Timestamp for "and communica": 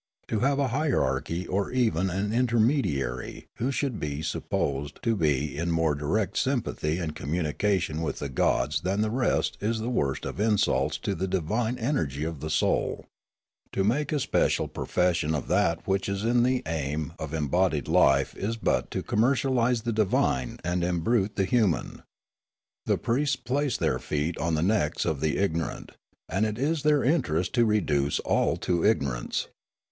6.97-7.79